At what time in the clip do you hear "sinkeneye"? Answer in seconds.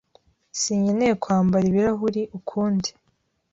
0.61-1.13